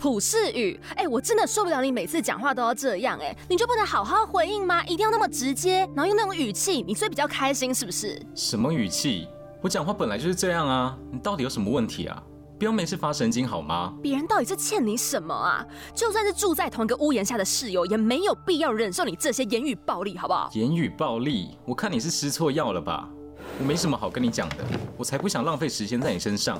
[0.00, 4.82] 普世语，哎，我真的受不了你每次讲话都要这样，哎，你就不能好好回应吗？
[4.84, 8.18] 一定要那么直接，然后用那种语气，你所以比较开心是不是？
[8.34, 9.28] 什么语气？
[9.60, 12.22] 我讲话本来就是这样啊，你到底有什么问题啊？
[12.58, 13.92] 不要没事发神经好吗？
[14.02, 15.62] 别人到底是欠你什么啊？
[15.94, 20.48] 就算是住在同一个屋檐下的室友，也没有必要忍受你这些言语暴力，好不好？
[20.54, 21.58] 言语暴力？
[21.66, 23.06] 我看你是吃错药了吧？
[23.58, 24.64] 我没什么好跟你讲的，
[24.96, 26.58] 我才不想浪费时间在你身上。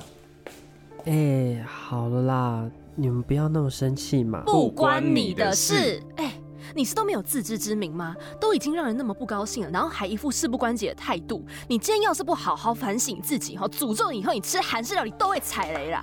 [1.05, 2.69] 哎，好了啦。
[2.95, 4.43] 你们不要那么生气嘛！
[4.45, 6.03] 不关你的事。
[6.17, 6.33] 哎，
[6.75, 8.15] 你是都没有自知之明吗？
[8.39, 11.45] 都已经让人那么不高兴了，然后还一副事不关己的态度。
[11.67, 16.01] 你今天要是不好好反省自己，哈，诅咒你以后你吃韩式料理都会踩雷啦！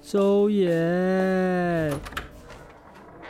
[0.00, 0.70] 周爷，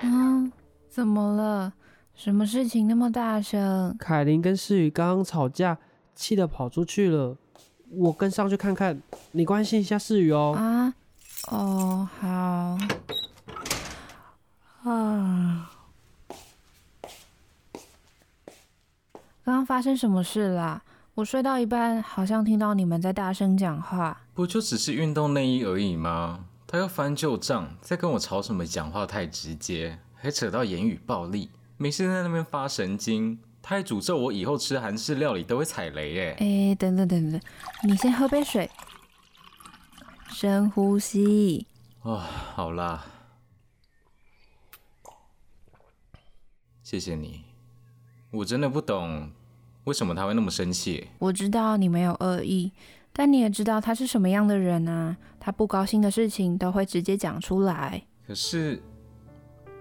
[0.03, 0.53] 嗯，
[0.89, 1.73] 怎么了？
[2.15, 3.97] 什么事情那么大声？
[3.99, 5.79] 凯琳跟世宇刚刚吵架，
[6.15, 7.37] 气得跑出去了。
[7.95, 9.01] 我跟上去看看，
[9.33, 10.55] 你关心一下世宇哦。
[10.57, 10.95] 啊，
[11.51, 12.79] 哦，好。
[14.91, 15.71] 啊，
[19.45, 20.83] 刚刚发生什么事啦？
[21.15, 24.23] 我睡到一半，好像听到你们在大声讲话。
[24.33, 26.47] 不就只是运动内衣而已吗？
[26.67, 28.65] 他要翻旧账，在跟我吵什么？
[28.65, 33.39] 讲话太直接，还扯到言语暴力，没事在那边发神经。
[33.65, 36.37] 他还诅咒我以后吃韩式料理都会踩雷耶！
[36.41, 37.41] 哎，等等等等，
[37.85, 38.69] 你先喝杯水，
[40.29, 41.65] 深呼吸。
[42.03, 43.05] 哦，好啦，
[46.83, 47.45] 谢谢你。
[48.33, 49.31] 我真的不懂
[49.85, 51.09] 为什么他会那么生气。
[51.21, 52.73] 我知道你没有恶意，
[53.13, 55.17] 但你也知道他是什么样的人啊？
[55.39, 58.03] 他不高兴的事情都会直接讲出来。
[58.27, 58.83] 可是，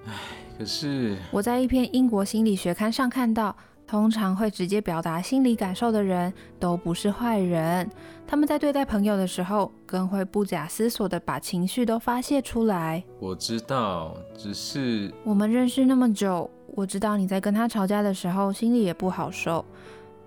[0.05, 0.13] 唉，
[0.55, 3.57] 可是我在一篇英国心理学刊上看到。
[3.91, 7.89] 通常会直接表达心理感受的人都不是坏人，
[8.25, 13.03] 他们在对待朋友的时候，更会不假思索的把情绪都发泄出来。
[13.19, 19.65] 我知道，只是我们认识那么久，我知道你在跟他吵架的时候心里也不好受。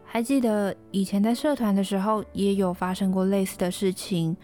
[0.05, 4.37] 还记得以前在社团的时候也有发生过类似的事情，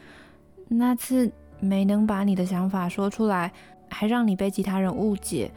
[0.67, 1.31] 那次
[1.61, 3.53] 没能把你的想法说出来，
[3.91, 5.53] 还让你被其他人误解，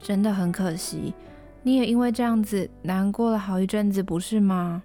[0.00, 1.12] 真的很可惜。
[1.62, 4.82] 你也因为这样子难过了好一阵子，不是吗？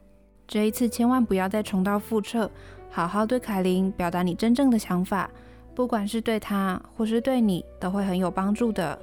[0.47, 2.49] 这一次千万不要再重蹈覆辙，
[2.89, 5.29] 好好对凯琳表达你真正的想法，
[5.75, 8.97] 不管是对他或是对你，都会很有帮助的。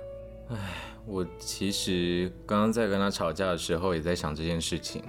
[0.50, 0.56] 唉，
[1.04, 5.02] 我其实刚刚在跟他吵架的时候，也在想这件事情，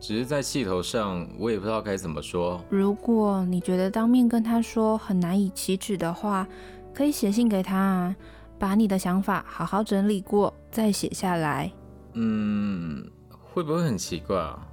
[0.00, 2.60] 只是在气头上，我也不知道该怎么说。
[2.70, 6.48] 如果你觉得当面跟他说很难以启齿的话，
[6.92, 8.16] 可以写信给他，啊，
[8.58, 11.70] 把你的想法好好整理过再写下来。
[12.14, 14.66] 嗯，会不会很奇怪啊？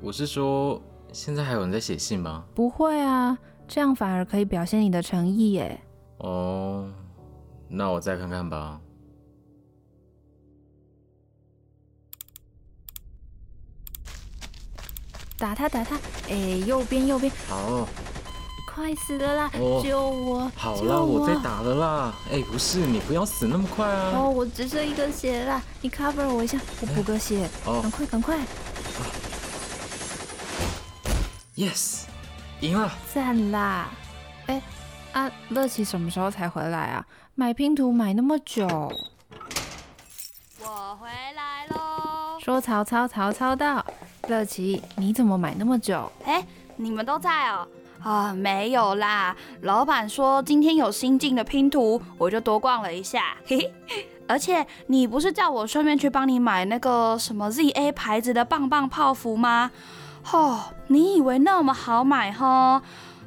[0.00, 0.80] 我是说，
[1.12, 2.44] 现在还有人在写信吗？
[2.54, 5.80] 不会啊，这样反而可以表现你的诚意耶。
[6.18, 6.92] 哦，
[7.68, 8.80] 那我再看看吧。
[15.38, 15.98] 打他，打他！
[16.28, 17.32] 哎，右边，右边。
[17.48, 17.88] 好。
[18.74, 19.50] 快死了啦！
[19.82, 20.50] 救我！
[20.56, 22.14] 好啦，我在打了啦。
[22.30, 24.12] 哎，不是，你不要死那么快啊！
[24.14, 27.48] 哦，我只剩一个血啦，你 cover 我一下，我补个血。
[27.66, 28.38] 哦，赶快，赶快
[31.54, 32.04] ！Yes，
[32.60, 32.90] 赢了！
[33.12, 33.90] 赞啦！
[34.46, 34.62] 哎，
[35.12, 37.04] 啊，乐奇什么时候才回来啊？
[37.34, 38.66] 买拼图买那么久。
[40.60, 42.40] 我回来喽！
[42.40, 43.84] 说曹操，曹操到。
[44.28, 46.10] 乐奇，你怎么买那么久？
[46.24, 46.42] 哎，
[46.76, 47.68] 你们都在哦。
[48.02, 53.36] 啊，没有啦，老板说今天有新进的拼图，我就多逛了一下。
[53.46, 59.70] 嘿嘿，而且你不是叫我顺便去帮你买那个什么 ZA 牌子的棒棒泡芙吗？
[60.32, 62.82] 哦，你以为那么好买哈？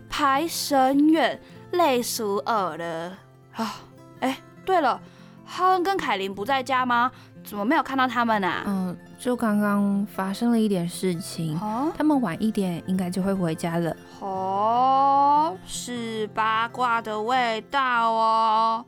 [0.10, 1.42] 排神远，
[1.72, 2.42] 累死我
[2.78, 3.18] 了。
[3.56, 3.76] 啊，
[4.20, 5.00] 哎，对了，
[5.46, 7.12] 浩恩跟凯琳不在家吗？
[7.46, 8.64] 怎么没有看到他们啊？
[8.66, 13.96] 嗯，就刚刚发生了一点事情，哦他们晚一点应该就会回家了。
[14.20, 18.86] 哦，是八卦的味道哦，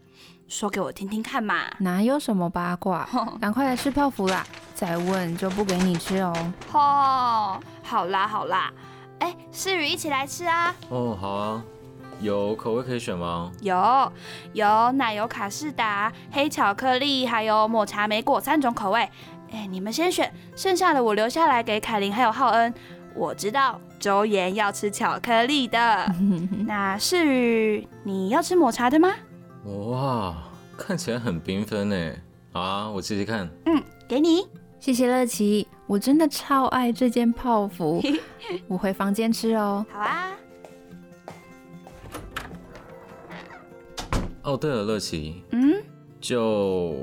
[0.47, 1.55] 说给我听听看嘛。
[1.79, 3.07] 哪有什么八卦？
[3.39, 4.45] 赶快来吃泡芙啦！
[4.73, 6.33] 再问就不给你吃哦。
[6.71, 8.71] 哦，好啦好啦，
[9.19, 10.73] 哎，世宇一起来吃啊。
[10.89, 11.63] 哦，好啊。
[12.19, 13.51] 有口味可以选吗？
[13.61, 14.11] 有，
[14.53, 19.07] 有奶油卡士达、黑巧克力，还有抹茶莓果三种口味。
[19.51, 22.73] 哎，你们先选，剩下的我留下来给凯琳还有浩恩。
[23.15, 26.11] 我知道周岩要吃巧克力的，
[26.67, 29.13] 那世宇你要吃抹茶的吗？
[29.65, 30.35] 哇，
[30.77, 32.11] 看起来很缤纷呢。
[32.51, 33.47] 好啊，我试试看。
[33.65, 34.47] 嗯，给你，
[34.79, 38.01] 谢谢乐琪，我真的超爱这件泡芙，
[38.67, 39.85] 我回房间吃哦。
[39.91, 40.31] 好啊。
[44.47, 45.83] 哦，对了，乐琪，嗯，
[46.21, 46.93] 就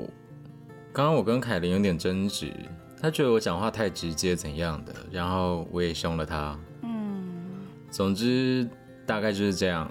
[0.91, 2.51] 刚刚我跟凯琳有点争执，
[2.99, 6.57] 她觉得我讲话太直接怎样的，然后我也凶了她。
[6.81, 7.45] 嗯，
[7.91, 8.67] 总之
[9.05, 9.87] 大概就是这样。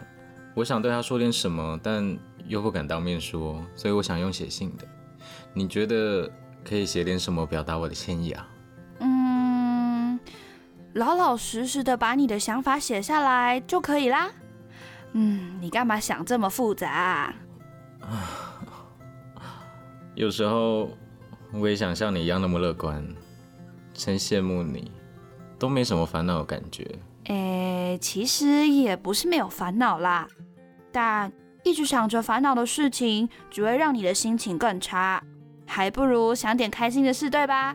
[0.56, 2.18] 我想对她说点什么，但
[2.48, 4.84] 又不敢当面说，所以我想用写信的。
[5.52, 6.28] 你觉得
[6.68, 8.48] 可以写点什么表达我的歉意啊？
[8.98, 10.18] 嗯，
[10.94, 14.32] 老老实实的把你的想法写下来就可以啦。
[15.12, 17.32] 嗯，你干嘛想这么复杂？
[20.14, 20.90] 有时候
[21.52, 23.04] 我也想像你一样那么乐观，
[23.92, 24.90] 真羡慕你，
[25.58, 26.86] 都没什么烦恼的感觉。
[27.24, 30.28] 诶，其实也不是没有烦恼啦，
[30.92, 35.22] 但一直想着烦恼的事情，只会让你的心情更差，
[35.66, 37.74] 还不如想点开心的事，对吧？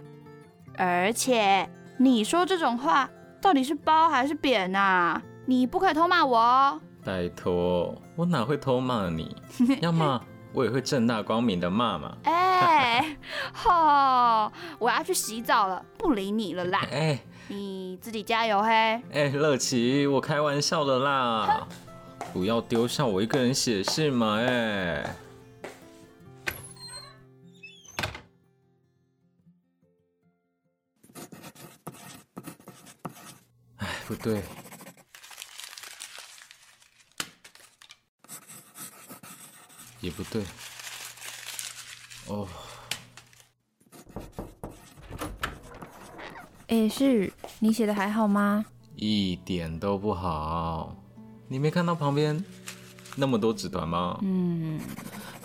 [0.77, 1.67] 而且
[1.97, 3.09] 你说这种话，
[3.41, 5.21] 到底是褒还是贬啊？
[5.45, 6.79] 你不可以偷骂我哦。
[7.09, 9.35] 拜托，我哪会偷骂你？
[9.81, 10.21] 要骂
[10.53, 12.15] 我也会正大光明的骂嘛。
[12.25, 13.17] 哎，
[13.51, 14.51] 吼！
[14.77, 16.85] 我要去洗澡了，不理你了啦。
[16.91, 18.69] 哎你自己加油嘿。
[19.11, 21.67] 哎，乐琪，我开玩笑的啦，
[22.31, 25.15] 不要丢下我一个人写信嘛，哎。
[33.77, 34.43] 哎，不对，
[40.01, 40.43] 也不对。
[42.27, 42.47] 哦，
[46.67, 48.65] 诶，世宇，你写的还好吗？
[48.95, 50.95] 一点都不好。
[51.47, 52.43] 你没看到旁边
[53.15, 54.19] 那么多纸团吗？
[54.21, 54.79] 嗯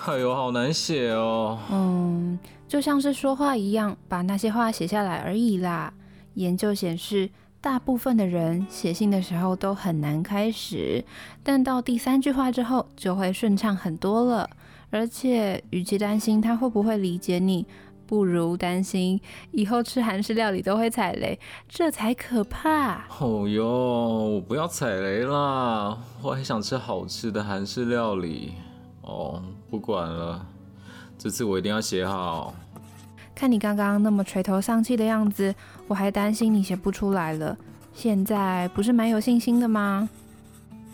[0.06, 1.58] 哎呦，好难写哦。
[1.70, 5.92] 嗯，就像是说话一样，把那些话写下来而已啦。
[6.34, 7.30] 研究显示，
[7.64, 11.02] 大部分的人写信的时候都很难开始，
[11.42, 14.50] 但到第三句话之后就会顺畅很多了。
[14.90, 17.66] 而且，与其担心他会不会理解你，
[18.06, 19.18] 不如担心
[19.50, 23.06] 以后吃韩式料理都会踩雷，这才可怕。
[23.18, 25.96] 哦哟，我不要踩雷啦！
[26.20, 28.52] 我还想吃好吃的韩式料理。
[29.00, 30.44] 哦，不管了，
[31.16, 32.54] 这次我一定要写好。
[33.34, 35.54] 看你刚刚那么垂头丧气的样子，
[35.88, 37.56] 我还担心你写不出来了。
[37.92, 40.08] 现在不是蛮有信心的吗？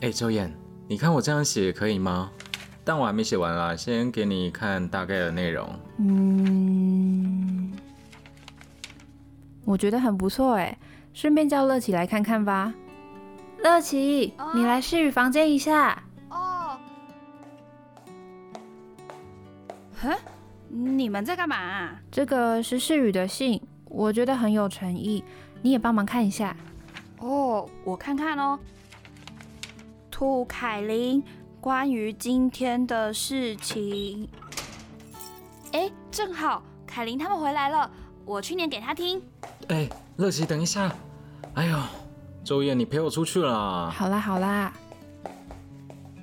[0.00, 0.52] 哎，周燕，
[0.88, 2.30] 你看我这样写可以吗？
[2.82, 5.68] 但我还没写完啦，先给你看大概的内容。
[5.98, 7.70] 嗯，
[9.64, 10.76] 我觉得很不错哎，
[11.12, 12.72] 顺便叫乐琪来看看吧。
[13.62, 16.02] 乐琪，哦你来世宇房间一下。
[20.80, 21.90] 你们在干嘛？
[22.10, 25.22] 这个是世宇的信，我觉得很有诚意，
[25.62, 26.56] 你也帮忙看一下。
[27.18, 28.58] 哦，我看看哦。
[30.10, 31.22] 兔凯琳，
[31.60, 34.28] 关于今天的事情。
[35.72, 37.90] 哎，正好凯琳他们回来了，
[38.24, 39.22] 我去念给他听。
[39.68, 40.90] 哎，乐琪，等一下。
[41.54, 41.78] 哎呦，
[42.42, 43.92] 周燕，你陪我出去啦。
[43.94, 44.72] 好啦好啦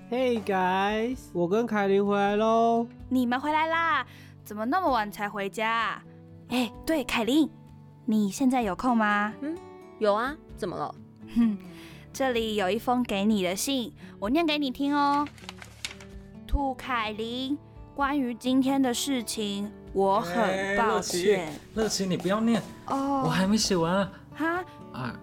[0.09, 2.87] ，Hey guys，我跟凯琳回来喽。
[3.09, 4.05] 你们回来啦？
[4.47, 6.01] 怎么那么晚才回家？
[6.47, 7.49] 哎，对，凯琳，
[8.05, 9.33] 你现在有空吗？
[9.99, 10.95] 有啊，怎么了？
[11.35, 11.57] 哼，
[12.13, 15.27] 这里有一封给你的信，我念给你听哦。
[16.47, 17.57] 兔凯琳，
[17.93, 21.51] 关于今天的事情，我很抱歉。
[21.75, 24.11] 乐琪，你不要念，哦，我还没写完啊。
[24.33, 25.19] 哈，啊，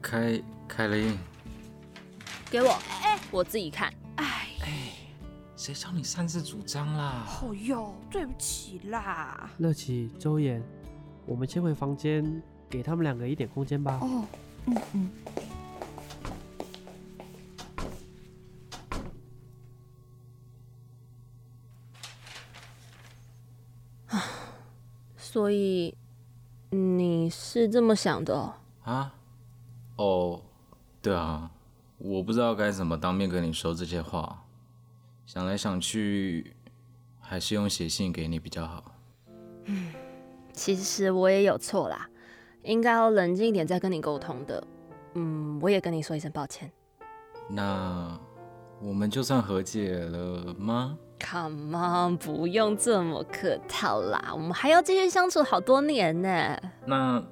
[0.00, 1.18] 凯凯琳，
[2.50, 2.70] 给我，
[3.02, 3.92] 哎我自己看。
[5.56, 7.26] 哎，谁叫你擅自主张啦？
[7.42, 9.50] 哦哟，对不起啦。
[9.56, 10.62] 乐琪、周岩，
[11.24, 13.98] 我们先回房间，给他们两个一点空间吧。
[14.02, 14.24] 哦，
[14.66, 15.10] 嗯嗯。
[25.16, 25.94] 所以
[26.70, 28.54] 你是这么想的哦？
[28.84, 29.14] 啊？
[29.96, 30.42] 哦，
[31.02, 31.50] 对啊，
[31.98, 34.45] 我不知道该怎么当面跟你说这些话，
[35.26, 36.54] 想来想去，
[37.20, 38.92] 还是用写信给你比较好。
[40.52, 42.08] 其实我也有错啦，
[42.62, 44.64] 应该要冷静一点再跟你沟通的。
[45.14, 46.70] 嗯，我也跟你说一声抱歉。
[47.48, 48.16] 那
[48.80, 56.56] 我们就算和解了吗？Come on，不用这么客套啦，我们还要继续相处好多年呢。
[56.84, 57.22] 那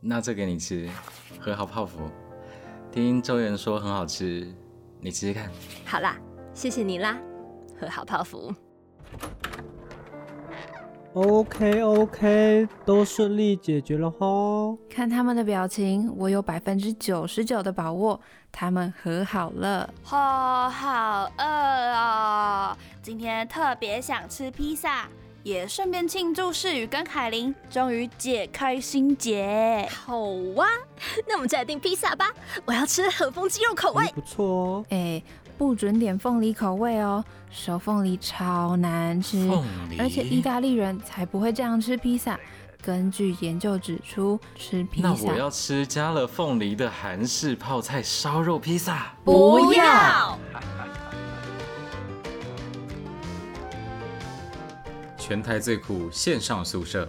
[0.00, 0.88] 那这给你吃，
[1.40, 2.08] 和好泡芙。
[2.92, 4.46] 听周元说很好吃，
[5.00, 5.50] 你吃吃看。
[5.84, 6.16] 好啦，
[6.54, 7.18] 谢谢你啦，
[7.78, 8.54] 和好泡芙。
[11.14, 14.74] OK OK，都顺利解决了哈。
[14.88, 18.18] 看他们的表情，我有百分之九十九的把握，
[18.50, 19.92] 他们和好了。
[20.10, 22.76] 哦，好饿哦！
[23.02, 25.06] 今天特别想吃披萨，
[25.42, 29.88] 也顺便庆祝世宇跟凯琳终于解开心结。
[29.90, 30.18] 好
[30.54, 30.68] 哇，
[31.26, 32.30] 那我们再来订披萨吧！
[32.64, 34.12] 我要吃和风鸡肉口味哎。
[34.12, 34.86] 不错哦。
[34.90, 35.22] 哎，
[35.58, 42.38] 不准点凤梨口味哦，手凤梨超难吃，凤梨，而且意大利人才不会这样吃披萨。
[42.80, 49.12] 根据研究指出，吃披萨那我要吃加了凤梨的韩式泡菜烧肉披萨。
[49.24, 50.38] 不要。
[55.24, 57.08] 全台最酷线上宿舍。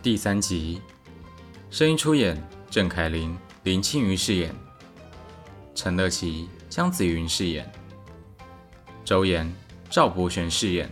[0.00, 0.80] 第三集，
[1.68, 4.54] 声音出演郑凯琳、林庆瑜饰演，
[5.74, 7.68] 陈乐琪、江子云饰演，
[9.04, 9.52] 周岩、
[9.90, 10.88] 赵博璇饰演，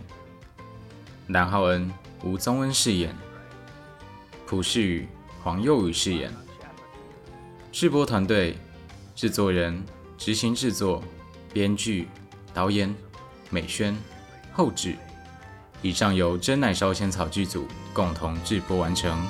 [1.27, 1.89] 蓝浩恩、
[2.25, 3.15] 吴宗恩饰演，
[4.45, 5.07] 朴世宇、
[5.41, 6.29] 黄佑宇饰演。
[7.71, 8.57] 制播团队：
[9.15, 9.81] 制作人、
[10.17, 11.01] 执行制作、
[11.53, 12.09] 编剧、
[12.53, 12.93] 导演、
[13.49, 13.97] 美宣、
[14.51, 14.97] 后制。
[15.83, 19.21] 以上由真奶烧仙草剧组共同制播完成。